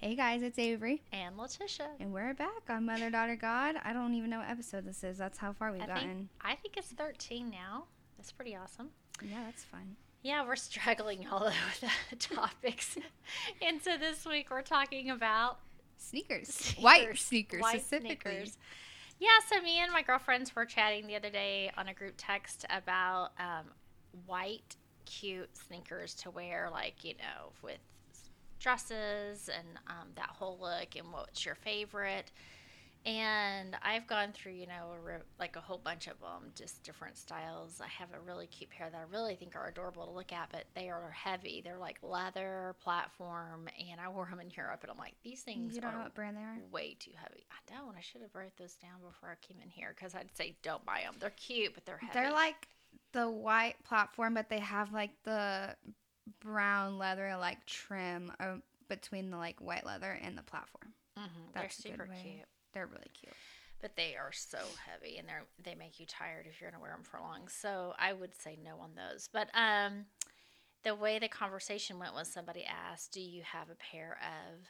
[0.00, 1.88] Hey guys, it's Avery, and Letitia.
[1.98, 3.74] and we're back on Mother Daughter God.
[3.84, 5.18] I don't even know what episode this is.
[5.18, 6.08] That's how far we've I gotten.
[6.08, 7.84] think I think it's 13 now.
[8.16, 8.90] That's pretty awesome.
[9.22, 9.96] Yeah, that's fun.
[10.22, 11.46] Yeah, we're struggling all
[11.82, 12.96] with the topics,
[13.60, 15.58] and so this week we're talking about
[15.96, 16.82] Sneakers, Sneakers.
[16.84, 18.30] white sneakers white specifically.
[18.32, 18.58] sneakers.
[19.18, 22.64] Yeah, so me and my girlfriends were chatting the other day on a group text
[22.70, 23.64] about um,
[24.26, 24.76] white,
[25.06, 27.78] cute sneakers to wear, like, you know, with
[28.58, 32.30] dresses and um, that whole look and what's your favorite.
[33.06, 36.82] And I've gone through, you know, a re- like a whole bunch of them, just
[36.82, 37.80] different styles.
[37.82, 40.48] I have a really cute pair that I really think are adorable to look at,
[40.50, 41.62] but they are heavy.
[41.64, 45.74] They're like leather platform, and I wore them in Europe, and I'm like, these things
[45.76, 46.56] You don't know are what brand they are?
[46.72, 47.46] way too heavy.
[47.50, 47.96] I don't.
[47.96, 50.84] I should have wrote those down before I came in here because I'd say don't
[50.84, 51.14] buy them.
[51.20, 52.12] They're cute, but they're heavy.
[52.12, 52.66] They're like
[53.12, 55.76] the white platform, but they have like the
[56.40, 58.56] brown leather like trim uh,
[58.88, 60.92] between the like white leather and the platform.
[61.18, 63.34] Mhm, they're that's a good super cute, They're really cute.
[63.80, 66.92] but they are so heavy and they're they make you tired if you're gonna wear
[66.92, 67.48] them for long.
[67.48, 69.28] So I would say no on those.
[69.32, 70.06] But um,
[70.84, 74.60] the way the conversation went was somebody asked, "Do you have a pair of?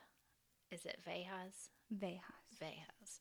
[0.70, 1.68] Is it Vejas?
[1.94, 2.20] Vejas.
[2.60, 3.20] Vejas."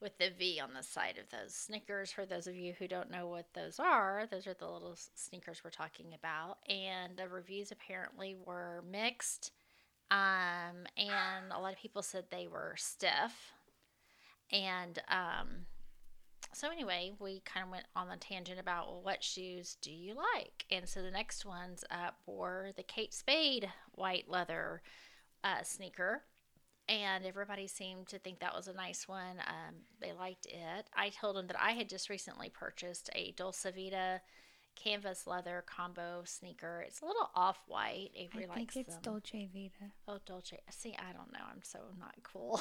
[0.00, 2.10] With the V on the side of those sneakers.
[2.10, 5.60] For those of you who don't know what those are, those are the little sneakers
[5.62, 6.56] we're talking about.
[6.68, 9.52] And the reviews apparently were mixed.
[10.10, 13.52] Um, and a lot of people said they were stiff.
[14.50, 15.66] And um,
[16.52, 20.14] so, anyway, we kind of went on the tangent about well, what shoes do you
[20.14, 20.64] like?
[20.70, 24.82] And so the next ones up were the Kate Spade white leather
[25.44, 26.22] uh, sneaker
[26.88, 29.38] and everybody seemed to think that was a nice one.
[29.46, 30.88] Um, they liked it.
[30.94, 34.20] I told them that I had just recently purchased a Dolce Vita
[34.76, 36.84] canvas leather combo sneaker.
[36.86, 38.10] It's a little off white.
[38.16, 39.02] Avery I think it's them.
[39.02, 39.92] Dolce Vita.
[40.08, 40.58] oh, Dolce.
[40.70, 41.44] See, I don't know.
[41.50, 42.60] I'm so not cool.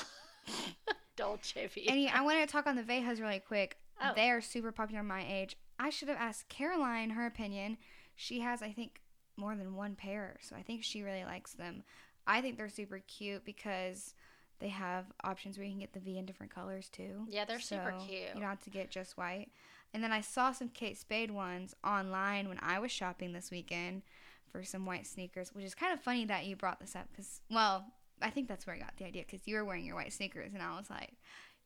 [1.15, 1.91] Dolce Vita.
[1.91, 3.77] And I wanted to talk on the Vejas really quick.
[4.01, 4.13] Oh.
[4.15, 5.57] They are super popular my age.
[5.77, 7.77] I should have asked Caroline her opinion.
[8.15, 9.01] She has, I think,
[9.37, 11.83] more than one pair, so I think she really likes them.
[12.29, 14.13] I think they're super cute because
[14.59, 17.25] they have options where you can get the V in different colors too.
[17.27, 18.29] Yeah, they're super cute.
[18.35, 19.47] You don't have to get just white.
[19.93, 24.03] And then I saw some Kate Spade ones online when I was shopping this weekend
[24.51, 27.41] for some white sneakers, which is kind of funny that you brought this up because,
[27.49, 27.85] well,
[28.21, 30.53] I think that's where I got the idea because you were wearing your white sneakers,
[30.53, 31.13] and I was like,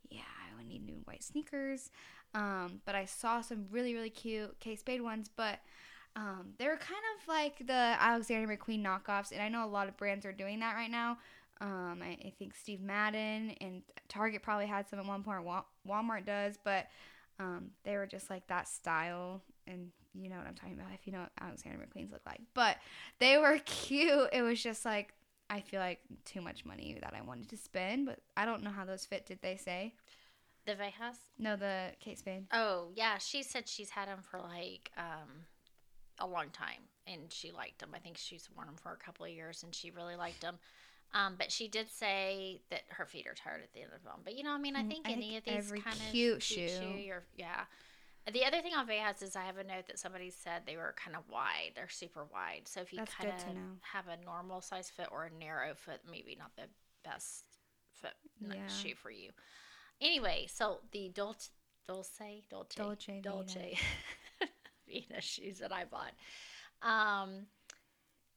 [0.09, 1.89] yeah, I would need new white sneakers.
[2.33, 5.59] Um, but I saw some really, really cute Kate Spade ones, but
[6.15, 9.87] um, they were kind of like the Alexander McQueen knockoffs, and I know a lot
[9.87, 11.17] of brands are doing that right now.
[11.61, 15.43] Um, I, I think Steve Madden and Target probably had some at one point.
[15.43, 16.87] Wa- Walmart does, but
[17.39, 21.05] um, they were just like that style, and you know what I'm talking about if
[21.05, 22.41] you know what Alexander McQueen's look like.
[22.53, 22.77] But
[23.19, 24.29] they were cute.
[24.33, 25.13] It was just like
[25.49, 28.71] I feel like too much money that I wanted to spend, but I don't know
[28.71, 29.25] how those fit.
[29.25, 29.93] Did they say?
[30.65, 31.17] the Vejas.
[31.37, 32.45] No, the Kate Spade.
[32.53, 35.45] Oh yeah, she said she's had them for like um,
[36.19, 37.89] a long time, and she liked them.
[37.93, 40.59] I think she's worn them for a couple of years, and she really liked them.
[41.13, 44.21] Um, but she did say that her feet are tired at the end of them.
[44.23, 46.01] But you know, I mean, I Mm, think I any think of these kind
[46.47, 46.99] cute of shoe.
[46.99, 47.65] you're, yeah.
[48.31, 50.95] The other thing on Vejas is I have a note that somebody said they were
[50.97, 51.71] kind of wide.
[51.75, 52.63] They're super wide.
[52.67, 53.35] So if you kind of
[53.81, 56.69] have a normal size foot or a narrow foot, maybe not the
[57.03, 57.45] best
[57.91, 58.59] foot Yeah.
[58.67, 59.31] shoe for you.
[60.01, 61.49] Anyway, so the Dolce,
[61.87, 63.21] Dolce, Dolce, Dolce.
[63.21, 63.77] Dolce
[65.09, 66.13] Vita shoes that I bought.
[66.81, 67.47] Um,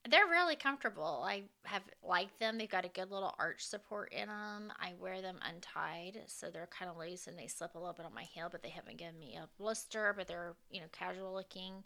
[0.09, 1.25] they're really comfortable.
[1.27, 2.59] I have liked them.
[2.59, 4.73] They've got a good little arch support in them.
[4.79, 8.07] I wear them untied, so they're kind of loose and they slip a little bit
[8.07, 10.15] on my heel, but they haven't given me a blister.
[10.17, 11.83] But they're you know casual looking,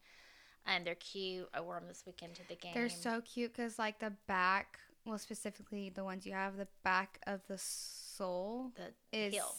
[0.67, 1.49] and they're cute.
[1.55, 2.73] I wore them this weekend to the game.
[2.75, 7.21] They're so cute because like the back, well, specifically the ones you have, the back
[7.27, 9.55] of the sole the is heel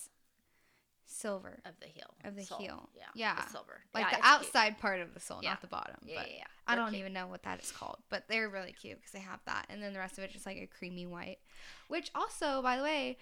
[1.11, 2.57] silver, of the heel of the sole.
[2.59, 2.89] heel.
[2.95, 3.35] Yeah, Yeah.
[3.35, 3.83] the silver.
[3.93, 4.35] like Yeah, the it's cute.
[4.47, 5.51] outside part of the sole, Yeah.
[5.51, 5.97] not the bottom.
[6.03, 6.43] Yeah, but yeah, yeah.
[6.67, 6.99] I don't cute.
[7.01, 9.81] even know what that is called, but they're really cute because they have that, and
[9.83, 11.39] then the rest of it just like a creamy white.
[11.87, 13.17] Which also, by the way,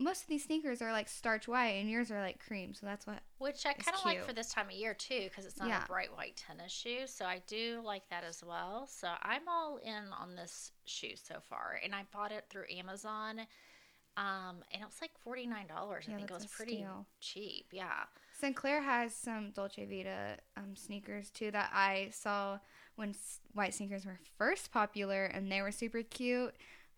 [0.00, 3.06] most of these sneakers are like starch white, and yours are like cream, so that's
[3.06, 3.20] what.
[3.38, 5.84] Which I kind of like for this time of year too, because it's not Yeah.
[5.84, 7.06] a bright white tennis shoe.
[7.06, 8.88] So I do like that as well.
[8.88, 13.46] So I'm all in on this shoe so far, and I bought it through Amazon,
[14.16, 16.04] um, and it was like forty nine dollars.
[16.08, 17.06] Yeah, I think it was pretty steal.
[17.20, 17.66] cheap.
[17.72, 18.04] Yeah,
[18.38, 22.58] Sinclair has some Dolce Vita um, sneakers too that I saw
[22.96, 26.54] when s- white sneakers were first popular, and they were super cute.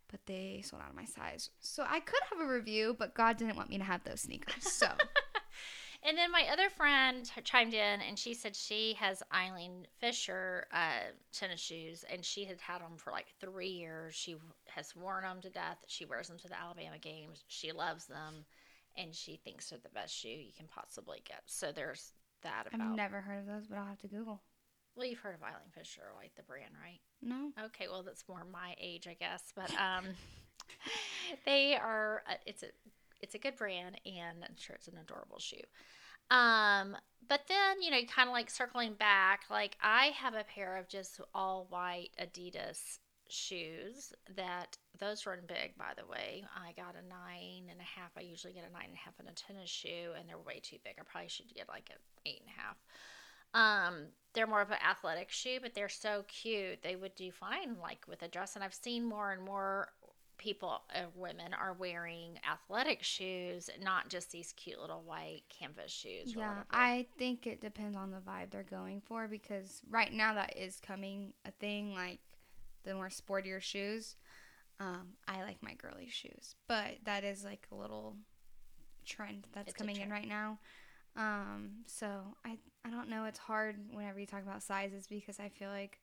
[0.09, 3.37] But they sold out of my size, so I could have a review, but God
[3.39, 4.71] didn't want me to have those sneakers.
[4.73, 4.87] So
[6.07, 11.11] And then my other friend chimed in and she said she has Eileen Fisher uh,
[11.33, 14.15] tennis shoes and she had had them for like three years.
[14.15, 14.37] She
[14.67, 15.79] has worn them to death.
[15.89, 17.43] She wears them to the Alabama games.
[17.49, 18.45] She loves them
[18.97, 21.43] and she thinks they're the best shoe you can possibly get.
[21.47, 22.13] So there's
[22.43, 24.41] that I've never heard of those, but I'll have to Google.
[24.95, 27.01] well, you've heard of Eileen Fisher, like the brand, right?
[27.21, 27.51] No.
[27.67, 29.53] Okay, well that's more my age, I guess.
[29.57, 30.05] But um,
[31.45, 32.23] they are.
[32.31, 32.67] Uh, it's a
[33.21, 35.57] it's a good brand, and I'm sure it's an adorable shoe.
[36.31, 36.97] Um,
[37.29, 40.89] but then you know, kind of like circling back, like I have a pair of
[40.89, 42.99] just all white Adidas
[43.29, 48.13] shoes that those run big by the way i got a nine and a half
[48.17, 50.61] i usually get a nine and a half in a tennis shoe and they're way
[50.63, 52.77] too big i probably should get like an eight and a half
[53.57, 56.83] um, they're more of an athletic shoe, but they're so cute.
[56.83, 58.55] They would do fine like with a dress.
[58.55, 59.89] And I've seen more and more
[60.39, 66.35] people, uh, women, are wearing athletic shoes, not just these cute little white canvas shoes.
[66.37, 66.63] Yeah.
[66.71, 70.81] I think it depends on the vibe they're going for because right now that is
[70.81, 72.21] coming a thing like
[72.85, 74.17] the more sportier shoes.
[74.79, 78.17] Um, I like my girly shoes, but that is like a little
[79.07, 80.59] trend that's It's coming in right now.
[81.17, 82.07] Um, so
[82.45, 83.25] I I don't know.
[83.25, 85.99] It's hard whenever you talk about sizes because I feel like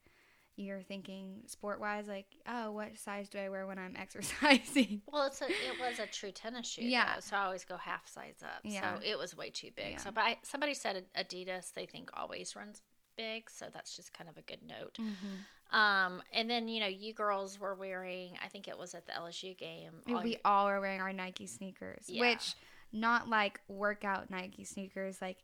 [0.56, 5.02] you're thinking sport wise, like, oh, what size do I wear when I'm exercising?
[5.12, 6.84] Well, it's a, it was a true tennis shoe.
[6.84, 7.16] Yeah.
[7.16, 8.62] though, so I always go half size up.
[8.64, 8.96] Yeah.
[8.96, 9.92] So it was way too big.
[9.94, 9.98] Yeah.
[9.98, 12.82] So, but I, somebody said Adidas they think always runs
[13.18, 14.98] big, so that's just kind of a good note.
[15.00, 15.76] Mm-hmm.
[15.80, 18.34] Um, and then you know, you girls were wearing.
[18.44, 19.94] I think it was at the LSU game.
[20.08, 22.22] all we your- all were wearing our Nike sneakers, Yeah.
[22.30, 22.54] which
[22.92, 25.38] not like workout Nike sneakers, like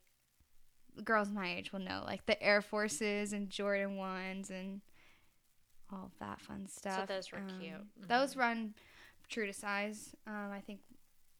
[1.03, 4.81] girls my age will know, like the Air Forces and Jordan ones and
[5.91, 7.07] all that fun stuff.
[7.07, 8.07] So those were Um, cute.
[8.07, 8.39] Those Mhm.
[8.39, 8.75] run
[9.27, 10.15] true to size.
[10.27, 10.81] Um, I think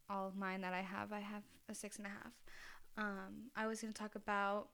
[0.10, 2.34] all of mine that I have, I have a six and a half.
[2.98, 4.69] Um, I was gonna talk about.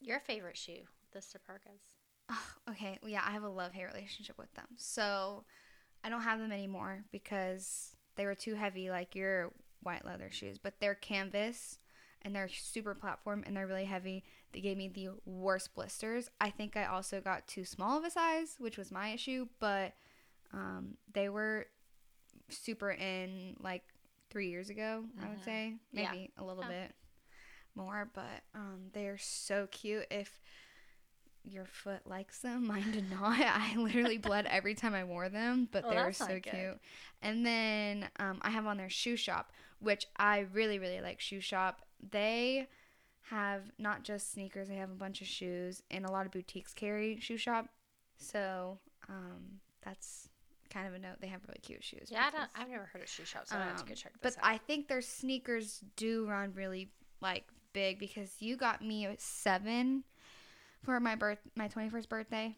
[0.00, 1.80] Your favorite shoe, the Supergas.
[2.28, 2.36] Ugh,
[2.70, 4.68] okay, well, yeah, I have a love hate relationship with them.
[4.76, 5.44] So
[6.04, 10.58] I don't have them anymore because they were too heavy, like your white leather shoes.
[10.58, 11.78] But they're canvas
[12.22, 14.24] and they're super platform and they're really heavy.
[14.52, 16.28] They gave me the worst blisters.
[16.40, 19.46] I think I also got too small of a size, which was my issue.
[19.60, 19.94] But
[20.52, 21.66] um, they were
[22.48, 23.82] super in like
[24.30, 25.44] three years ago, I would Mhm.
[25.44, 25.76] say.
[25.92, 26.10] Yeah.
[26.12, 26.68] Maybe a little Oh.
[26.68, 26.94] bit
[27.74, 28.10] more.
[28.12, 30.06] But um, they are so cute.
[30.10, 30.40] If
[31.44, 32.66] your foot likes them.
[32.68, 33.38] Mine did not.
[33.40, 36.44] I literally bled every time I wore them, but Oh, they were so cute.
[36.44, 36.78] good.
[37.22, 41.40] And then um, I have on their shoe shop, which I really, really like shoe
[41.40, 41.82] shop.
[42.10, 42.68] They
[43.30, 46.72] have not just sneakers, they have a bunch of shoes, and a lot of boutiques
[46.72, 47.68] carry shoe shop.
[48.16, 50.28] So um, that's
[50.70, 51.16] kind of a note.
[51.20, 52.08] They have really cute shoes.
[52.10, 54.12] Yeah, I I've never heard of shoe shop, so I have to go um, check
[54.20, 54.44] but this out.
[54.44, 60.04] I think their sneakers do run really like big because you got me a seven
[60.82, 62.56] for my birth, my twenty first birthday,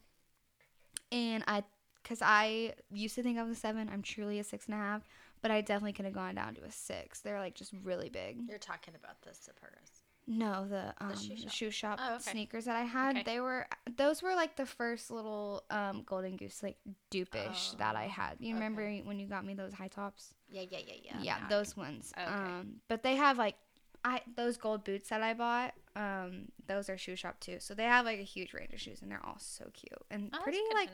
[1.13, 1.63] and I,
[2.05, 3.89] cause I used to think I was a seven.
[3.93, 5.03] I'm truly a six and a half,
[5.43, 7.21] but I definitely could have gone down to a six.
[7.21, 8.39] They're like just really big.
[8.49, 10.03] You're talking about the Supergas.
[10.27, 11.51] No, the um shoe shop.
[11.53, 12.31] shoe shop Oh, okay.
[12.33, 13.23] sneakers that I had, Okay.
[13.25, 16.77] they were those were like the first little um golden goose like
[17.11, 18.37] dupe-ish that I Oh, had.
[18.39, 18.55] You okay.
[18.55, 20.35] remember when you got me those high tops?
[20.49, 21.13] Yeah, yeah, yeah, yeah.
[21.23, 22.13] yeah, Now those ones.
[22.17, 23.57] Um, but they have like,
[24.05, 25.75] I those gold boots that I bought.
[25.97, 27.57] Um, those are shoe shop too.
[27.61, 30.31] So they have like a huge range of shoes, and they're all so cute and
[30.33, 30.59] Oh, pretty.
[30.75, 30.89] Like,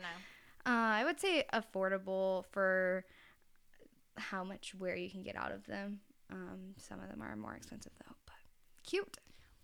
[0.65, 3.05] uh, I would say affordable for
[4.17, 5.99] how much wear you can get out of them.
[6.31, 8.35] Um, some of them are more expensive though, but
[8.83, 9.17] cute.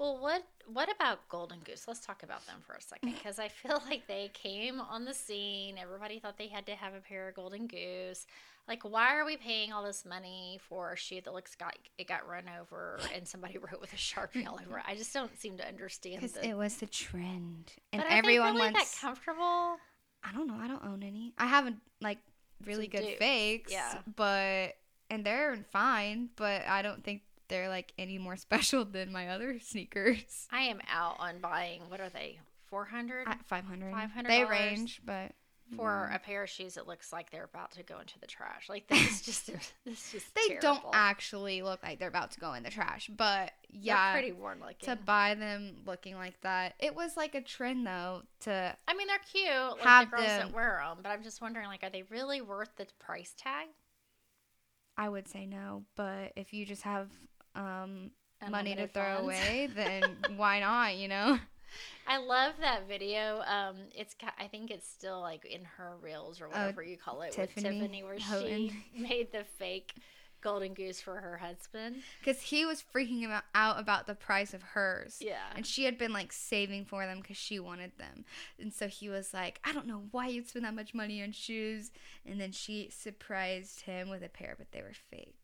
[0.03, 1.85] Well, what what about Golden Goose?
[1.87, 3.15] Let's talk about them for a second mm.
[3.15, 5.77] because I feel like they came on the scene.
[5.81, 8.27] Everybody thought they had to have a pair of Golden Goose.
[8.67, 12.09] Like, why are we paying all this money for a shoe that looks like it
[12.09, 14.83] got run over and somebody wrote with a sharpie all over it?
[14.85, 16.19] I just don't seem to understand.
[16.19, 18.99] Because it was the trend, and but everyone really wants.
[18.99, 19.77] that comfortable.
[20.21, 20.57] I don't know.
[20.59, 21.33] I don't own any.
[21.37, 22.17] I haven't like
[22.65, 23.71] really good fakes.
[23.71, 23.99] yeah.
[24.17, 24.75] But
[25.09, 29.59] and they're fine, but I don't think they're like any more special than my other
[29.59, 30.47] sneakers.
[30.51, 31.81] I am out on buying.
[31.89, 32.39] What are they?
[32.67, 33.93] Four hundred At 500.
[33.93, 35.31] $500 They range, but
[35.77, 36.15] for yeah.
[36.17, 38.67] a pair of shoes it looks like they're about to go into the trash.
[38.67, 39.45] Like this is just
[39.85, 43.09] this is just they don't actually look like they're about to go in the trash,
[43.15, 44.77] but They're yeah, pretty worn looking.
[44.85, 46.73] to buy them looking like that.
[46.79, 50.27] It was like a trend though to I mean, they're cute, like Have the girls
[50.27, 50.97] them- that wear them.
[51.03, 53.67] But I'm just wondering, like, are they really worth the price tag?
[54.97, 57.09] I would say no, but if you just have
[57.55, 58.11] um
[58.49, 59.23] money to throw funds.
[59.23, 60.03] away, then
[60.35, 61.39] why not, you know?
[62.07, 63.41] I love that video.
[63.47, 67.33] Um, it's I think it's still like in her reels or whatever you call it
[67.37, 68.69] Oh, Tiffany with Tiffany, where Houghton.
[68.69, 69.93] she made the fake
[70.41, 71.95] golden goose for her husband.
[72.19, 75.19] because he was freaking him out about the price of hers.
[75.21, 75.37] Yeah.
[75.55, 78.25] And she had been like saving for them because she wanted them.
[78.59, 81.31] And so he was like, I don't know why you'd spend that much money on
[81.31, 81.91] shoes.
[82.25, 85.42] And then she surprised him with a pair, but they were fake.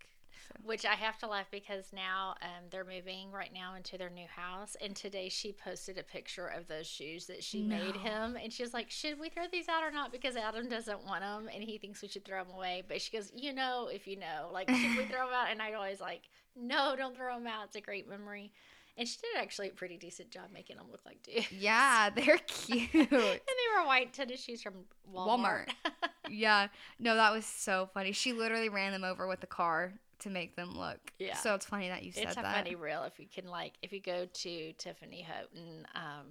[0.64, 4.28] Which I have to laugh because now um, they're moving right now into their new
[4.28, 4.76] house.
[4.82, 8.38] And today she posted a picture of those shoes that she made him.
[8.42, 10.12] And she was like, Should we throw these out or not?
[10.12, 12.84] Because Adam doesn't want them and he thinks we should throw them away.
[12.88, 15.52] But she goes, You know, if you know, like, should we throw them out?
[15.52, 16.24] And I always like,
[16.56, 17.66] No, don't throw them out.
[17.68, 18.52] It's a great memory.
[19.00, 21.50] And she did actually a pretty decent job making them look like dudes.
[21.54, 22.94] Yeah, they're cute.
[22.94, 24.74] and they were white tennis shoes from
[25.10, 25.68] Walmart.
[25.68, 25.68] Walmart.
[26.30, 26.68] yeah.
[27.00, 28.12] No, that was so funny.
[28.12, 31.00] She literally ran them over with the car to make them look.
[31.18, 31.36] Yeah.
[31.36, 32.56] So it's funny that you said it's a that.
[32.56, 36.28] funny reel if you can like if you go to Tiffany Houghton um,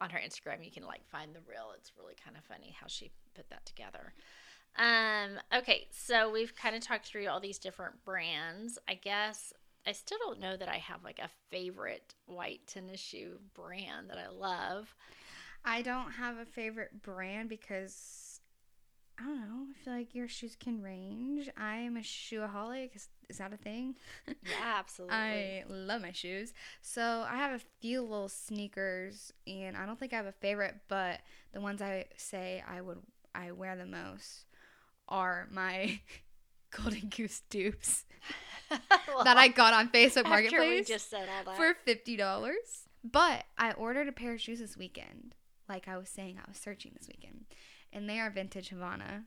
[0.00, 1.72] on her Instagram, you can like find the reel.
[1.76, 4.12] It's really kind of funny how she put that together.
[4.76, 8.78] Um, okay, so we've kind of talked through all these different brands.
[8.88, 9.52] I guess
[9.86, 14.18] I still don't know that I have like a favorite white tennis shoe brand that
[14.18, 14.94] I love.
[15.64, 18.23] I don't have a favorite brand because
[19.18, 19.66] I don't know.
[19.70, 21.48] I feel like your shoes can range.
[21.56, 22.96] I am a shoeaholic.
[22.96, 23.94] Is, is that a thing?
[24.26, 25.16] Yeah, absolutely.
[25.16, 26.52] I love my shoes.
[26.82, 30.74] So I have a few little sneakers, and I don't think I have a favorite,
[30.88, 31.20] but
[31.52, 32.98] the ones I say I would
[33.34, 34.46] I wear the most
[35.08, 36.00] are my
[36.76, 38.04] Golden Goose dupes
[38.70, 41.56] that I got on Facebook Marketplace just said all that.
[41.56, 42.88] for fifty dollars.
[43.04, 45.34] But I ordered a pair of shoes this weekend.
[45.68, 47.44] Like I was saying, I was searching this weekend,
[47.94, 49.24] and they are vintage Havana,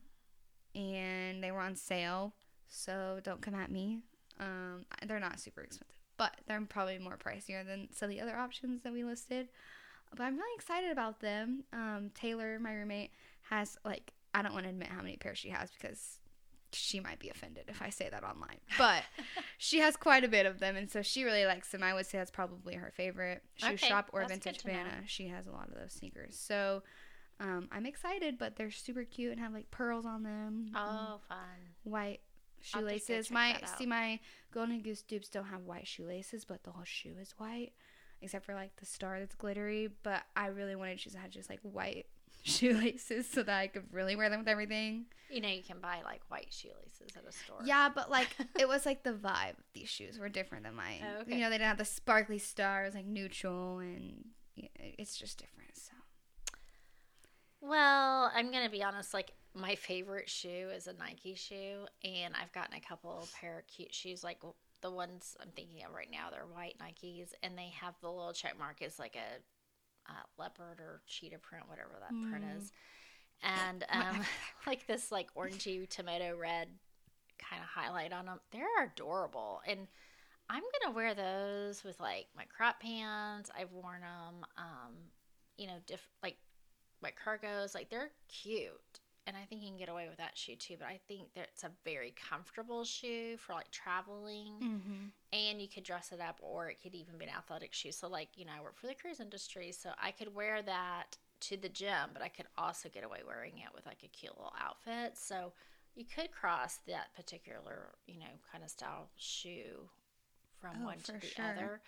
[0.75, 2.33] and they were on sale.
[2.67, 4.01] So don't come at me.
[4.39, 8.35] Um, they're not super expensive, but they're probably more pricier than some of the other
[8.35, 9.47] options that we listed.
[10.15, 11.63] But I'm really excited about them.
[11.73, 13.11] Um, Taylor, my roommate,
[13.49, 16.19] has like I don't want to admit how many pairs she has because
[16.73, 18.59] she might be offended if I say that online.
[18.77, 19.03] But
[19.57, 21.81] she has quite a bit of them, and so she really likes them.
[21.83, 24.69] I would say that's probably her favorite shoe Okay, shop or vintage to.
[24.69, 25.03] Havana.
[25.07, 26.37] She has a lot of those sneakers.
[26.37, 26.83] So
[27.39, 30.71] um, I'm excited, but they're super cute and have like pearls on them.
[30.75, 31.37] oh, fun.
[31.83, 32.21] white
[32.73, 33.31] I'll have to go shoelaces.
[33.31, 34.19] My see my
[34.51, 37.71] golden goose dupes don't have white shoelaces, but the whole shoe is white,
[38.21, 39.89] except for like the star that's glittery.
[40.03, 42.07] But I really wanted shoes that had just like white
[42.43, 45.05] shoelaces so that I could really wear them with everything.
[45.29, 47.59] You know, you can buy like white shoelaces at a store.
[47.63, 48.29] Yeah, but like
[48.59, 49.55] it was like the vibe.
[49.73, 51.01] These shoes were different than mine.
[51.03, 51.35] Oh, okay.
[51.35, 54.25] You know, they didn't have the sparkly stars, like neutral, and
[54.55, 55.77] it's just different.
[55.77, 55.93] So
[57.61, 59.13] Well, I'm gonna be honest.
[59.13, 63.67] Like my favorite shoe is a Nike shoe, and I've gotten a couple pair of
[63.67, 64.23] cute shoes.
[64.23, 64.39] Like
[64.81, 68.33] the ones I'm thinking of right now, they're white Nikes, and they have the little
[68.33, 72.57] check mark is like a uh, leopard or cheetah print, whatever that print Mm.
[72.61, 72.71] is,
[73.43, 74.21] and um,
[74.67, 76.69] like this like orangey tomato red
[77.39, 78.39] kind of highlight on them.
[78.51, 79.87] They're adorable, and
[80.49, 83.49] I'm gonna wear those with like my crop pants.
[83.57, 84.93] I've worn them, um,
[85.57, 86.37] you know, diff- like
[87.01, 87.73] my cargos.
[87.75, 90.75] Like they're cute, and I think you can get away with that shoe too.
[90.79, 95.05] But I think that it's a very comfortable shoe for like traveling, mm-hmm.
[95.33, 97.91] and you could dress it up, or it could even be an athletic shoe.
[97.91, 101.17] So like you know, I work for the cruise industry, so I could wear that
[101.39, 104.35] to the gym, but I could also get away wearing it with like a cute
[104.35, 105.17] little outfit.
[105.17, 105.53] So
[105.95, 109.89] you could cross that particular, you know, kind of style shoe
[110.59, 111.45] from Oh, one to the sure.
[111.45, 111.81] other.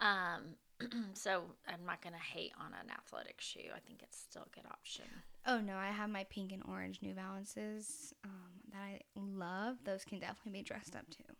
[0.00, 0.56] Um,
[1.14, 3.70] so I'm not gonna hate on an athletic shoe.
[3.74, 5.06] I think it's still a good option.
[5.46, 9.76] Oh no, I have my pink and orange New Balances um, that I love.
[9.84, 11.34] Those can definitely be dressed up too.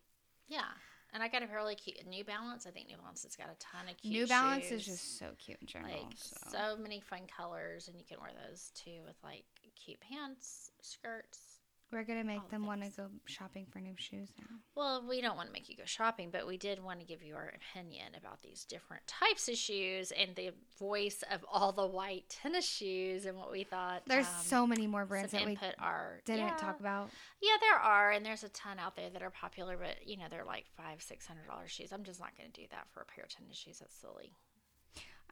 [0.49, 0.71] Yeah,
[1.13, 2.67] and I got a really cute New Balance.
[2.67, 4.81] I think New Balance has got a ton of cute New Balance shoes.
[4.81, 5.93] is just so cute in general.
[5.93, 6.37] like so.
[6.51, 9.45] so many fun colors, and you can wear those too with like
[9.83, 11.62] cute pants, skirts.
[11.93, 14.47] We're gonna make them want to go shopping for new shoes now.
[14.75, 17.23] Well, we don't want to make you go shopping, but we did want to give
[17.23, 21.87] you our opinion about these different types of shoes and the voice of all the
[21.87, 24.05] white tennis shoes and what we thought.
[24.07, 27.11] There's um, so many more brands that we are didn't yeah, talk about.
[27.43, 30.25] Yeah, there are, and there's a ton out there that are popular, but you know
[30.31, 31.93] they're like five, six hundred dollars shoes.
[31.93, 33.81] I'm just not going to do that for a pair of tennis shoes.
[33.81, 34.33] That's silly.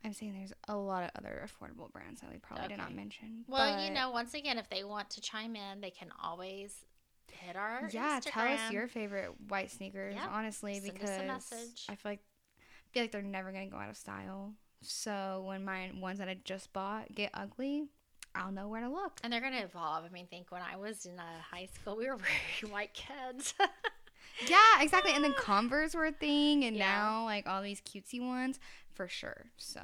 [0.05, 3.45] I'm saying there's a lot of other affordable brands that we probably did not mention.
[3.47, 6.75] Well, you know, once again, if they want to chime in, they can always
[7.31, 10.15] hit our yeah, tell us your favorite white sneakers.
[10.15, 11.85] Yeah, Honestly, send because.
[11.89, 12.21] I feel like
[12.93, 14.55] feel like they're never gonna go out of style.
[14.83, 17.85] So when my ones that I just bought get ugly,
[18.35, 19.21] I'll know where to look.
[19.23, 20.05] And they're going to evolve.
[20.05, 22.17] I mean, think when I was in uh, high school, we were
[22.63, 23.53] wearing white Keds.
[24.49, 25.13] Yeah, exactly.
[25.15, 26.87] And then Converse were a thing, and Yeah.
[26.87, 28.59] now like all these cutesy ones
[29.01, 29.47] for sure.
[29.57, 29.81] So.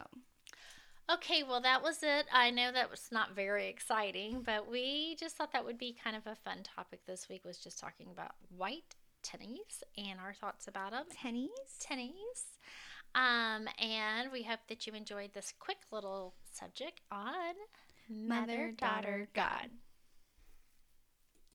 [1.10, 2.26] Okay, well, that was it.
[2.30, 6.16] I know that was not very exciting, but we just thought that would be kind
[6.16, 10.68] of a fun topic this week was just talking about white tennies and our thoughts
[10.68, 11.06] about them.
[11.16, 11.48] Tennies?
[11.80, 12.58] Tennies.
[13.14, 17.54] Um, and we hope that you enjoyed this quick little subject on
[18.10, 19.70] mother, daughter, God.